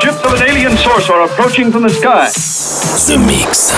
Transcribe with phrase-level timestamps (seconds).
[0.00, 2.26] Ships of an alien source are approaching from the sky.
[3.06, 3.70] The Mix.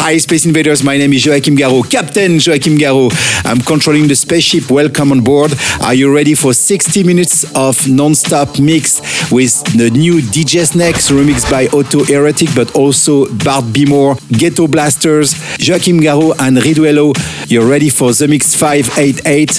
[0.00, 0.82] Hi, Space Invaders.
[0.82, 3.12] My name is Joachim Garraud, Captain Joachim Garraud.
[3.44, 4.70] I'm controlling the spaceship.
[4.70, 5.52] Welcome on board.
[5.80, 11.50] Are you ready for 60 minutes of non-stop mix with the new DJ Snacks remixed
[11.50, 17.14] by Otto Heretic, but also Bart Bimore, Ghetto Blasters, Joachim Garraud, and Riduello.
[17.50, 19.50] You're ready for the mix 588.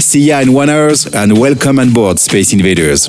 [0.00, 3.08] See ya in one hours and welcome on board, Space Invaders.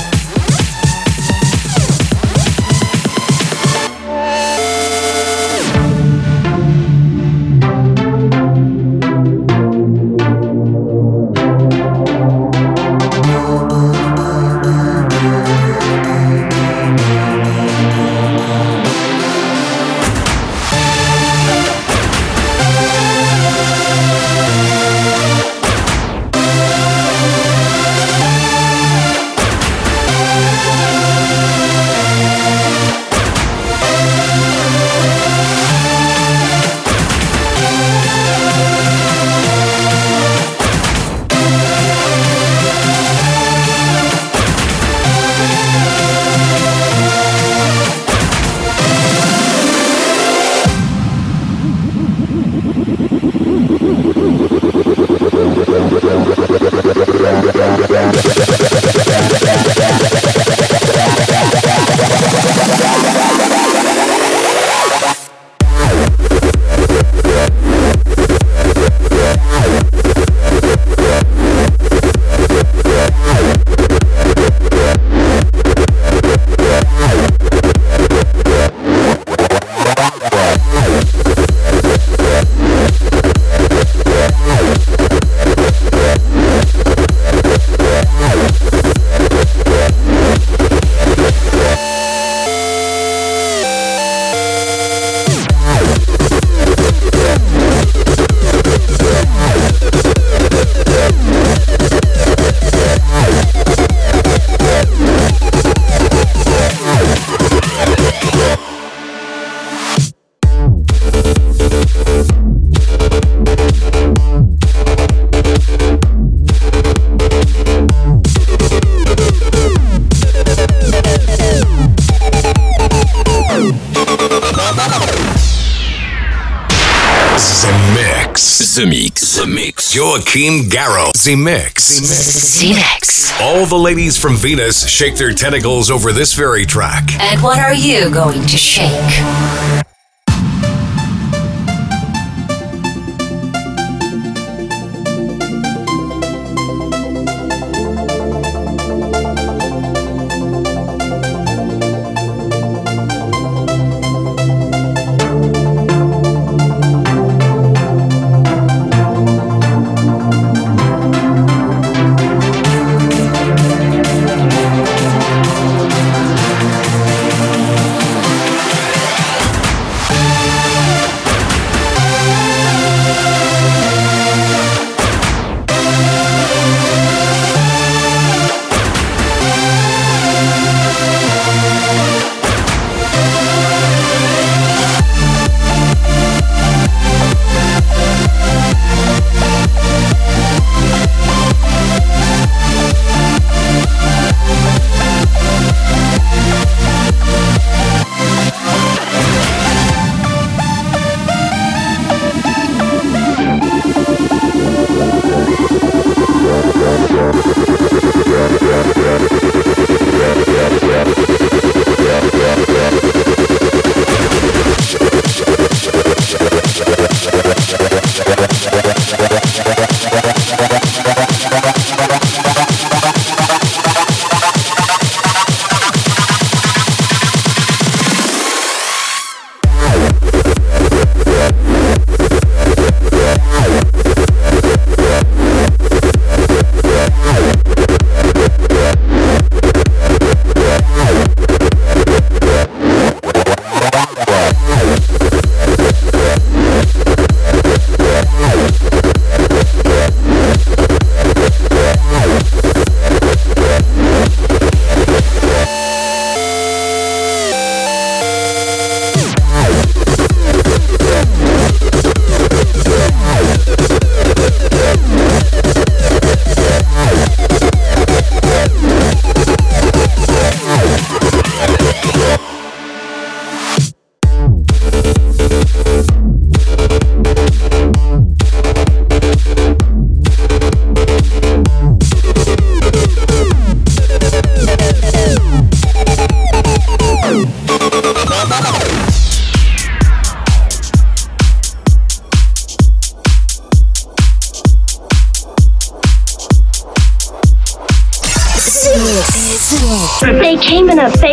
[130.33, 130.35] Mix.
[130.35, 131.23] Joachim Garraud.
[131.23, 131.99] The Mix.
[131.99, 133.37] Zemixx.
[133.41, 137.11] All the ladies from Venus shake their tentacles over this very track.
[137.19, 139.80] And what are you going to shake?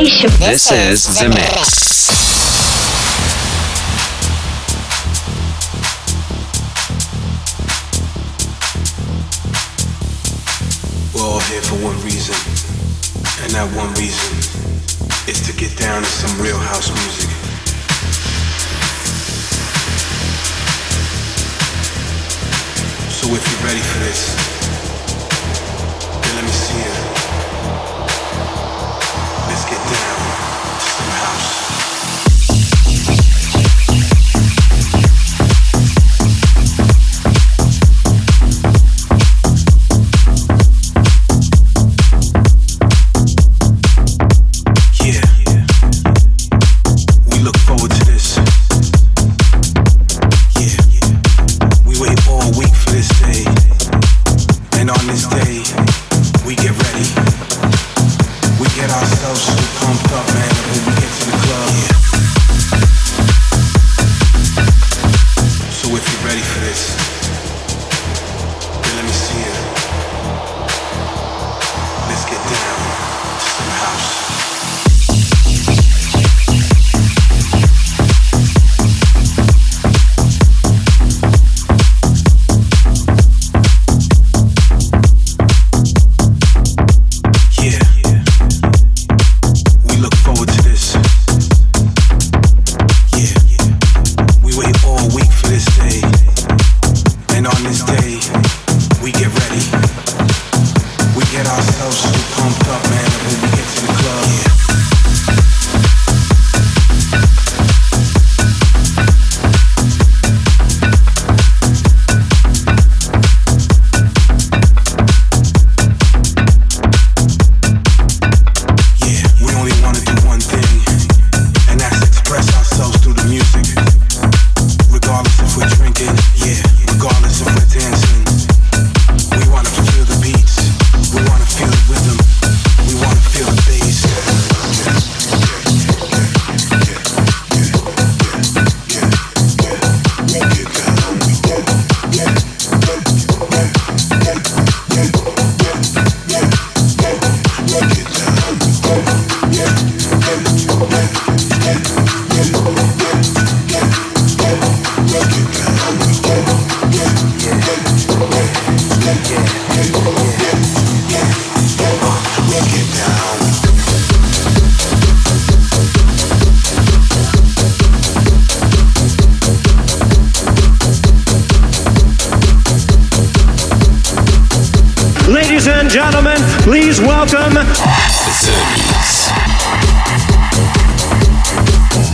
[0.08, 1.77] This is The Mix.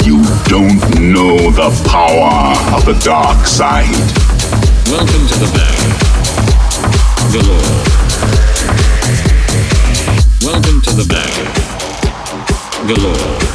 [0.04, 3.88] You don't know the power of the dark side.
[4.90, 5.90] Welcome to the bang.
[7.32, 7.82] Galore.
[10.44, 11.44] Welcome to the bang.
[12.88, 13.54] Galore.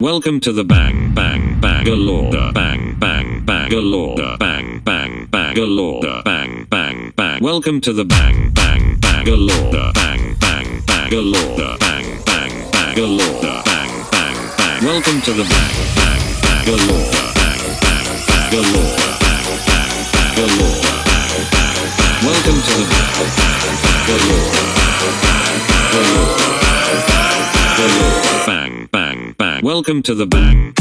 [0.00, 6.22] Welcome to the bang bang bang galore bang bang bang galore bang bang bang galore
[6.24, 8.87] bang bang bang Welcome to the bang bang
[9.28, 14.84] bang galore bang bang bang galore bang bang bang galore the bang bang bang.
[14.84, 20.80] Welcome to the bang bang bang galore bang bang bang galore bang bang bang galore
[20.80, 22.24] the bang bang bang.
[22.24, 28.16] Welcome to the bang bang bang galore bang bang bang galore bang bang bang galore
[28.46, 30.72] bang bang bang Welcome to the bang.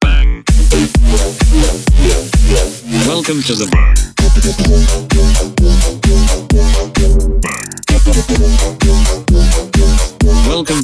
[0.00, 0.44] Bang.
[3.06, 4.07] Welcome to the bang
[4.38, 4.54] Welcome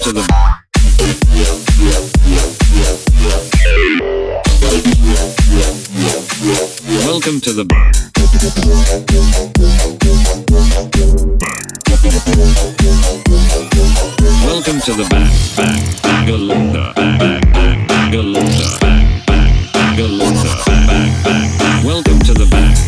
[0.00, 0.24] to the
[7.06, 7.64] Welcome to the
[14.44, 18.44] Welcome to the bang bang bangalore bang bang bang bangalore
[18.80, 20.32] bang bang bangalore
[20.66, 21.50] bang bang bang
[21.84, 22.83] Welcome to the bang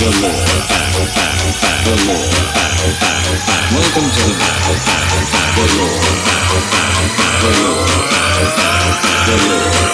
[0.00, 0.12] Welcome
[4.08, 4.36] to the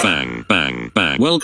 [0.03, 1.39] bang bang bangalore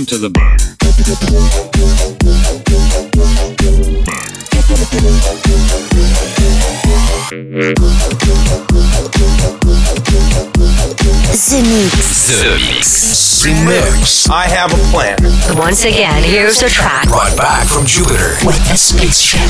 [0.00, 0.56] Welcome to the bar.
[11.36, 13.42] The Mix.
[13.42, 14.30] The Mix.
[14.30, 15.18] I have a plan.
[15.58, 17.06] Once again, here's a track.
[17.06, 19.40] Brought back from Jupiter with a spaceship.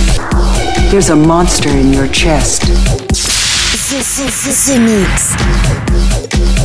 [0.91, 2.63] There's a monster in your chest.
[3.87, 4.03] The,
[4.67, 6.60] the Mix.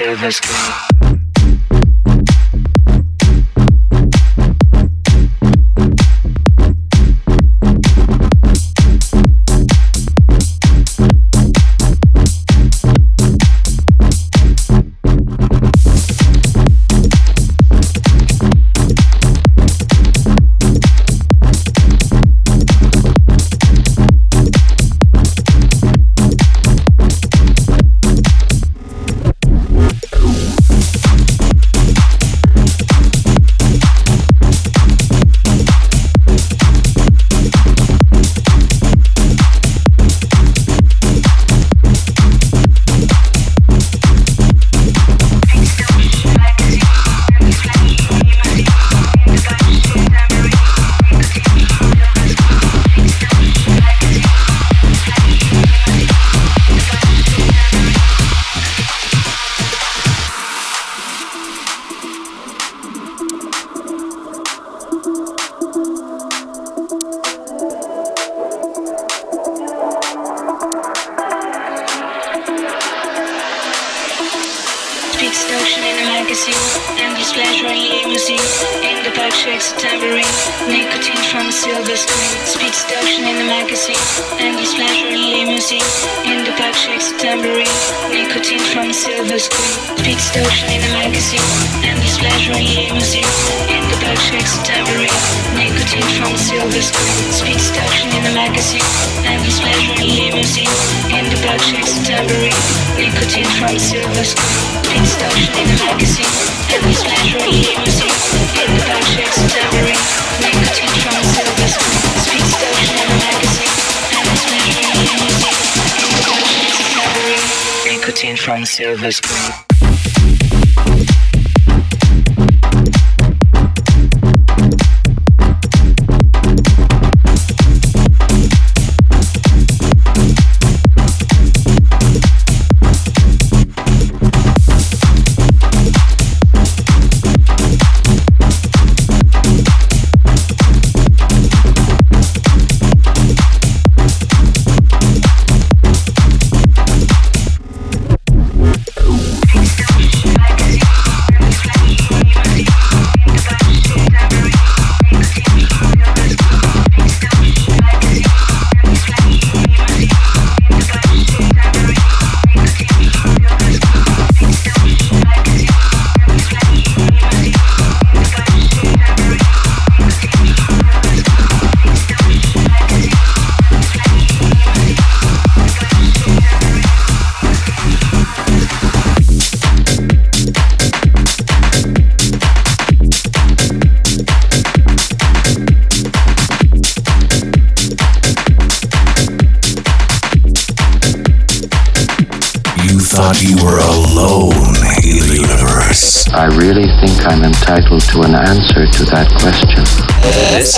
[0.00, 0.99] save us.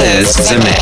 [0.03, 0.82] is the man.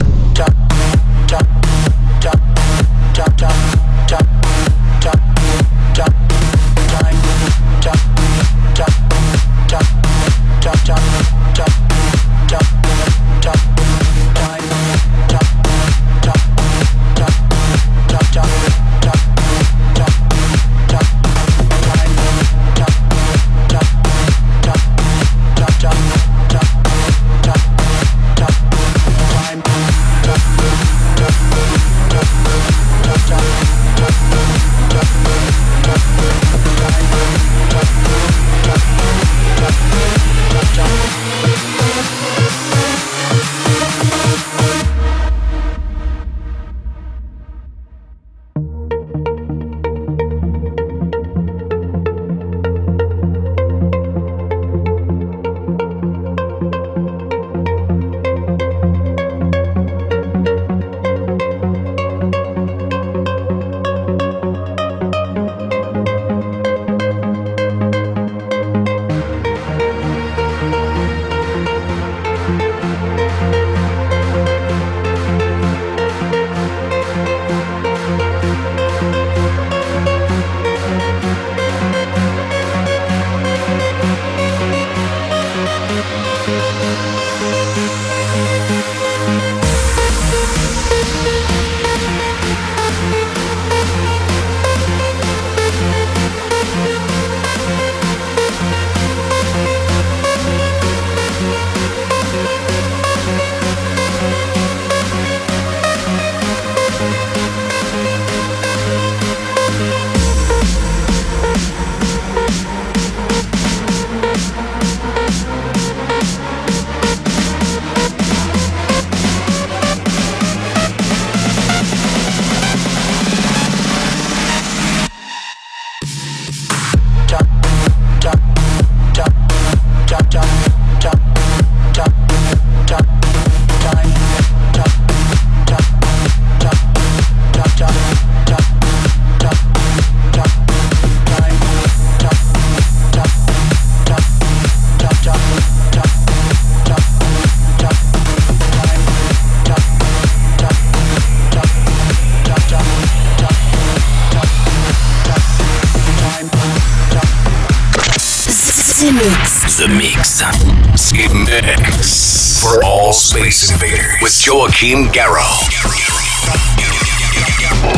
[164.21, 165.65] Joachim Garraud.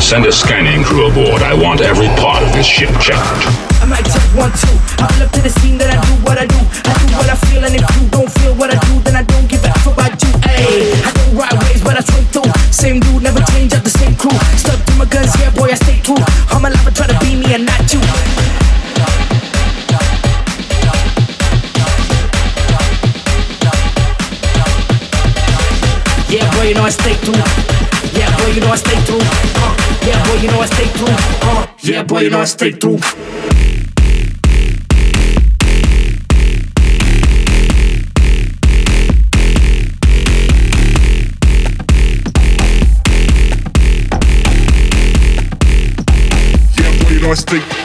[0.00, 1.42] Send a scanning crew aboard.
[1.42, 3.20] I want every part of this ship checked.
[3.80, 4.72] I might take one, two.
[4.96, 6.56] I pull up to the scene that I do what I do.
[6.56, 8.23] I do what I feel, and if you don't
[26.64, 27.34] boy, you know I stay true.
[28.18, 29.18] Yeah, boy, you know I stay true.
[29.20, 31.06] Uh, yeah, boy, you know I stay true.
[31.10, 32.98] Uh, yeah, boy, you know I stay true.
[46.78, 47.83] Yeah, boy, you know I stay.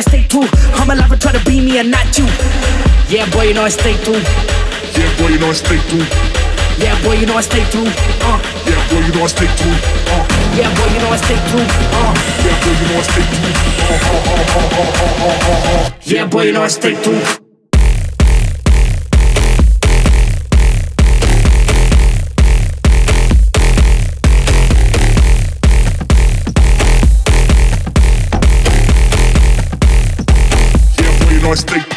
[0.00, 0.48] I stay true.
[0.80, 2.24] I'm alive, I try to be me and not you.
[3.12, 4.16] Yeah, boy, you know I stay true.
[4.96, 6.06] Yeah, boy, you know I stay true.
[6.80, 7.84] Yeah, boy, you know I stay true.
[7.84, 8.40] Uh.
[8.64, 9.76] Yeah, boy, you know I stay true.
[10.08, 10.24] Uh.
[10.56, 11.60] Yeah, boy, you know I stay true.
[12.00, 12.16] Uh.
[12.40, 13.52] Yeah, boy, you know I stay true.
[13.84, 14.64] Uh, uh,
[15.84, 16.00] uh.
[16.04, 17.49] Yeah, boy, you know I stay true.
[31.50, 31.89] I stay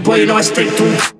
[0.00, 1.19] boy, you know I stay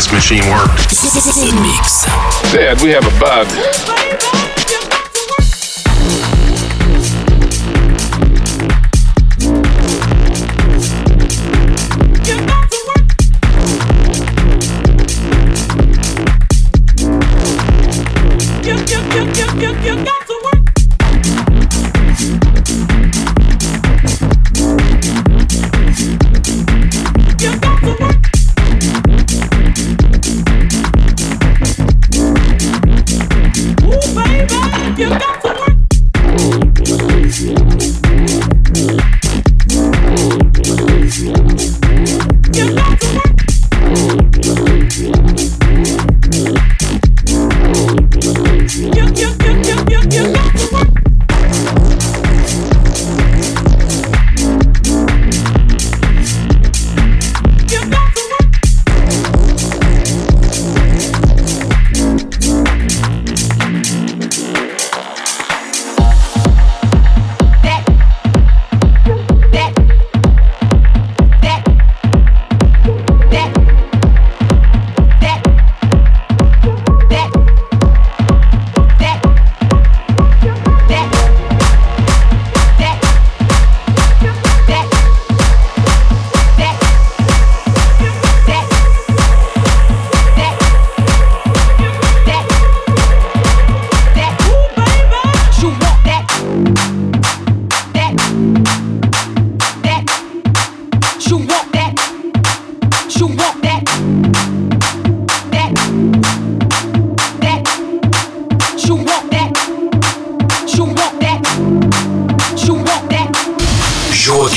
[0.00, 0.88] this machine worked.
[0.88, 2.06] The mix.
[2.54, 4.49] Dad, we have a bug.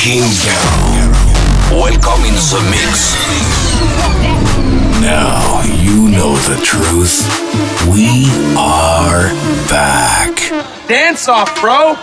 [0.03, 0.27] Kingdom,
[1.71, 3.15] Welcome in the mix.
[4.99, 7.23] Now you know the truth.
[7.87, 8.25] We
[8.57, 9.29] are
[9.69, 10.35] back.
[10.89, 11.95] Dance off, bro.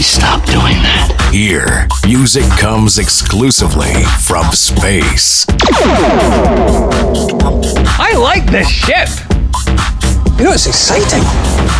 [0.00, 1.28] Please stop doing that.
[1.30, 5.44] Here, music comes exclusively from space.
[8.00, 9.10] I like this ship.
[10.38, 11.79] You know, it's exciting.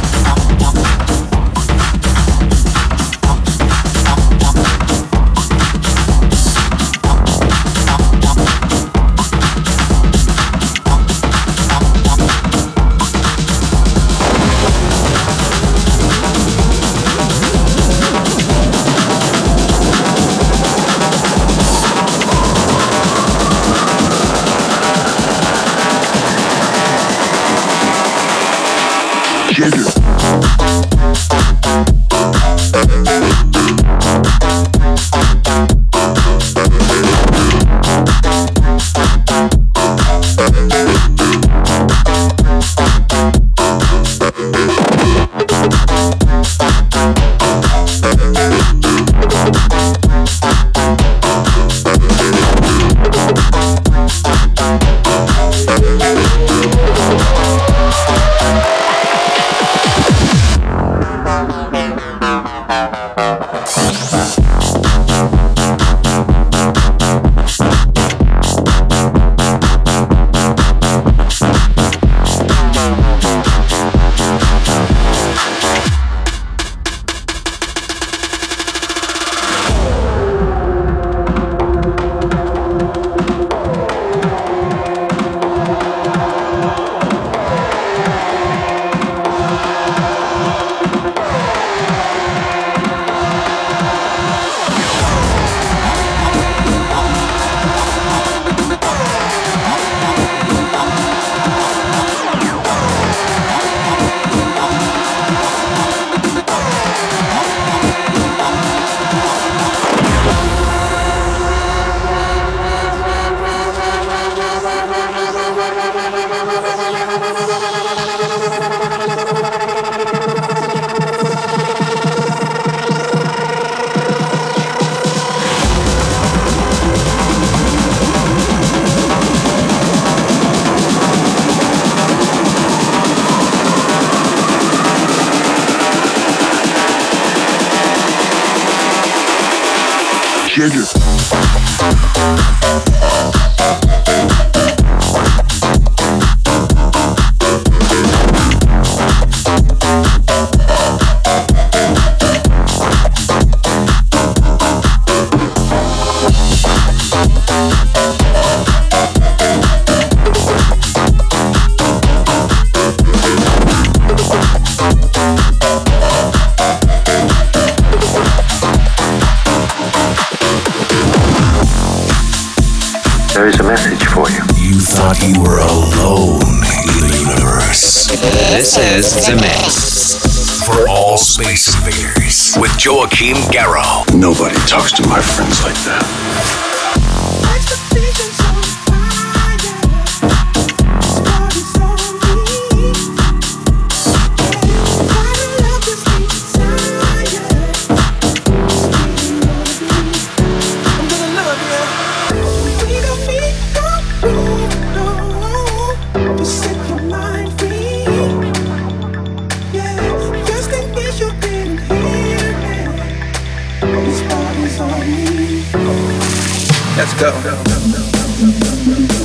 [217.00, 219.19] Let's go.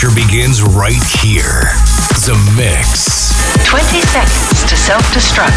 [0.00, 1.60] adventure begins right here.
[2.24, 3.34] The Mix.
[3.66, 5.49] 20 seconds to self destruct.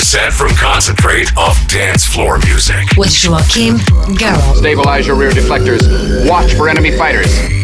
[0.00, 2.96] 100% from concentrate of dance floor music.
[2.96, 3.76] With Joachim
[4.16, 4.56] Garraud.
[4.56, 6.26] Stabilize your rear deflectors.
[6.26, 7.59] Watch for enemy fighters.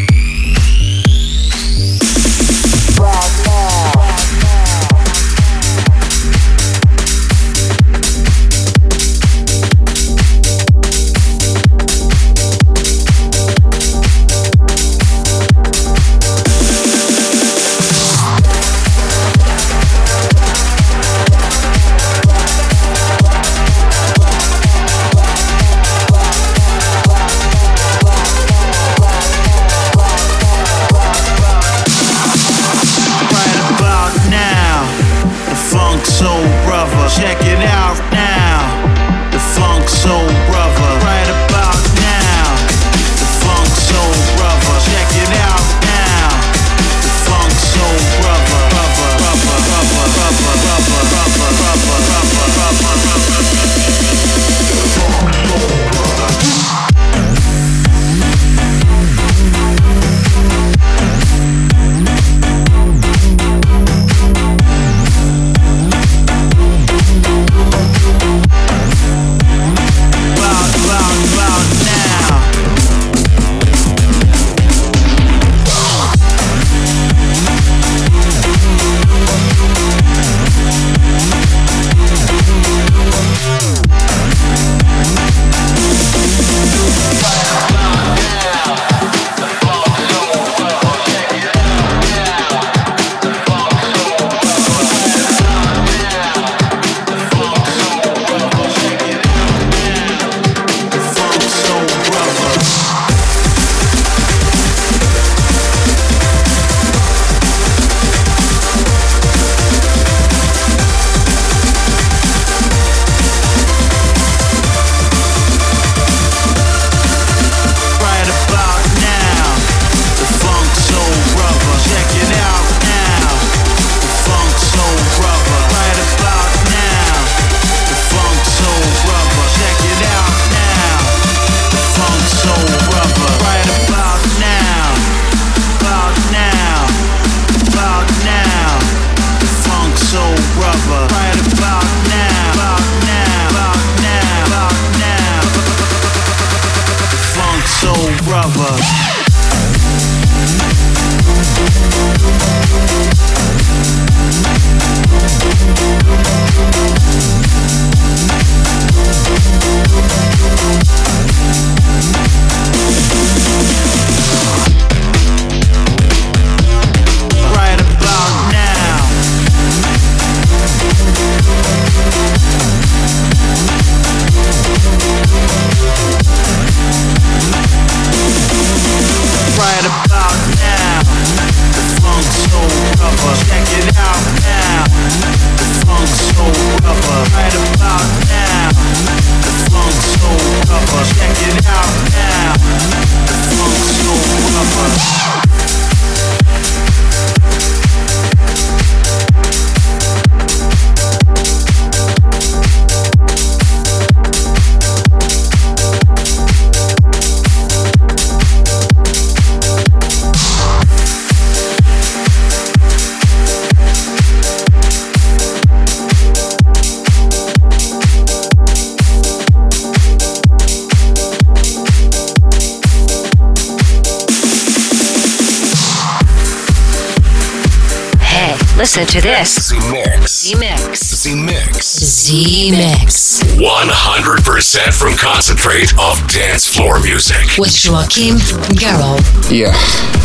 [228.96, 229.68] Listen to this.
[229.68, 230.52] Z Mix.
[230.54, 230.96] Zemixx.
[231.16, 232.30] Z Mix.
[232.30, 233.42] Zemixx.
[233.58, 237.58] 100% from concentrate of dance floor music.
[237.58, 238.36] With Joachim
[238.72, 239.20] Garraud.
[239.50, 239.74] Yeah,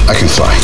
[0.08, 0.56] I can fly.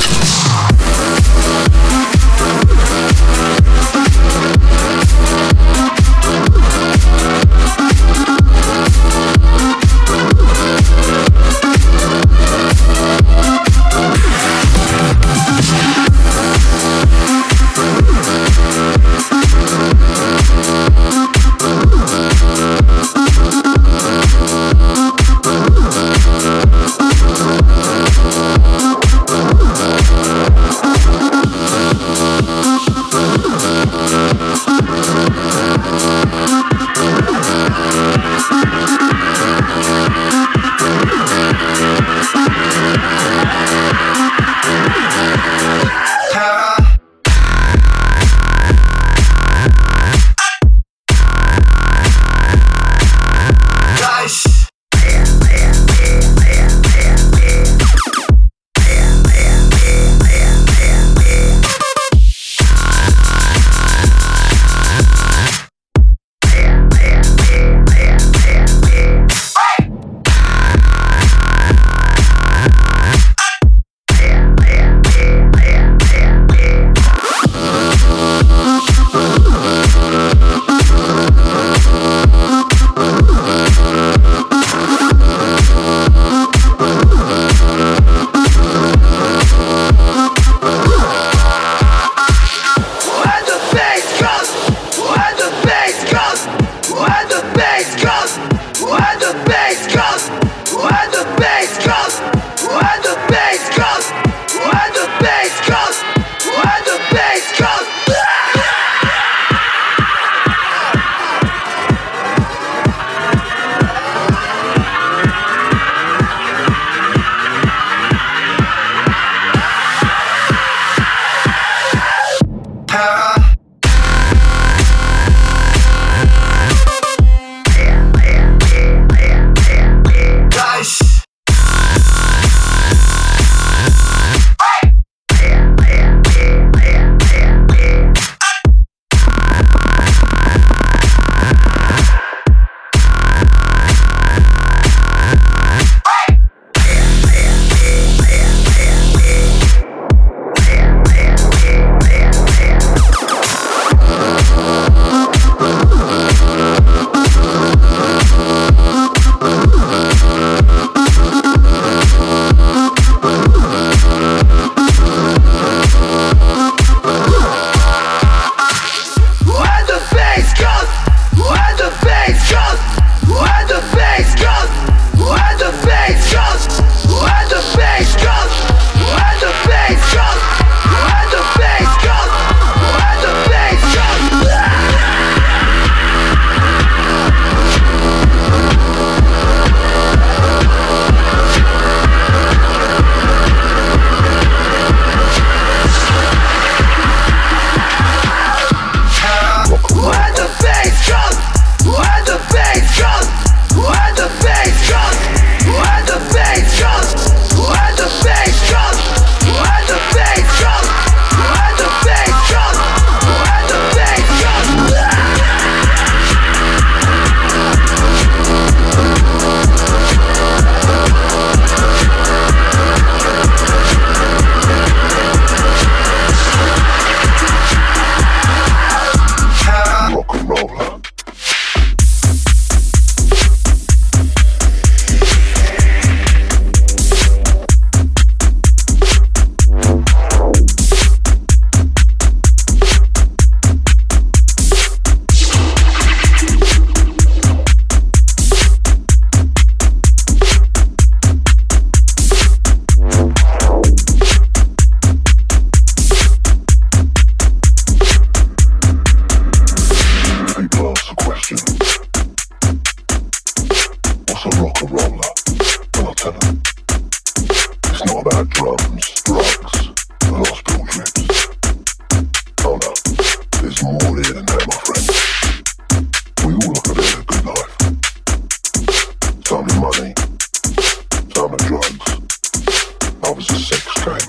[283.28, 284.20] I was a sex train.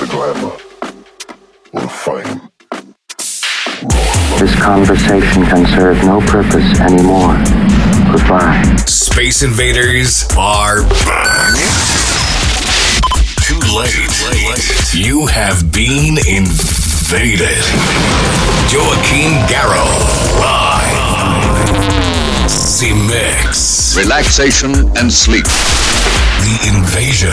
[0.00, 0.08] The.
[4.40, 7.36] This conversation can serve no purpose anymore.
[8.10, 8.60] Goodbye.
[8.84, 11.54] Space Invaders are back.
[13.46, 14.92] Too late.
[14.92, 17.62] You have been invaded.
[18.74, 20.40] Joachim Garraud.
[20.40, 21.44] Live.
[22.50, 23.96] Zemixx.
[23.96, 25.46] Relaxation and sleep.
[26.42, 27.30] The invasion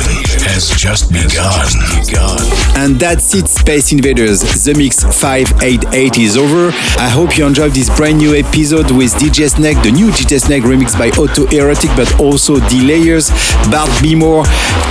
[0.47, 2.37] has just begun.
[2.75, 4.41] And that's it, Space Invaders.
[4.63, 6.69] The Mix 588 is over.
[6.97, 10.63] I hope you enjoyed this brand new episode with DJ Snake, the new DJ Snake
[10.63, 13.29] remix by Autoerotique, but also Delayers,
[13.71, 14.43] Bart B More,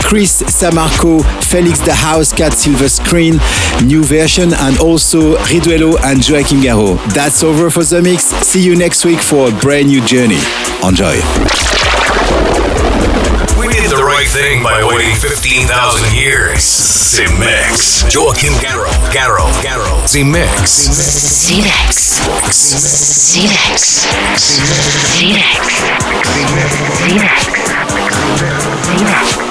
[0.02, 3.40] Chris Samarco, Felix da Housecat Silver Screen,
[3.84, 6.98] new version, and also Riduelo and Joachim Garraud.
[7.14, 8.24] That's over for The Mix.
[8.24, 10.40] See you next week for a brand new journey.
[10.84, 11.79] Enjoy.
[14.20, 16.60] Right thing by waiting 15,000 years.
[16.60, 18.12] Zemixx.
[18.12, 18.92] Joachim Garraud.
[19.14, 19.62] Garraud.
[19.62, 19.96] Garrow.
[20.04, 20.92] Zemixx.
[21.48, 22.20] Zemixx.
[23.32, 24.04] Zemixx.
[25.16, 25.72] Zemixx.
[27.00, 27.48] Zemixx.
[28.84, 29.49] Zemixx.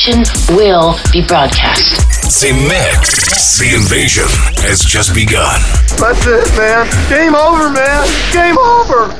[0.00, 2.00] The revolution will be broadcast.
[2.24, 3.58] Zemixx.
[3.58, 4.24] The invasion
[4.62, 5.60] has just begun.
[5.98, 6.86] That's it, man.
[7.10, 8.06] Game over, man.
[8.32, 9.19] Game over.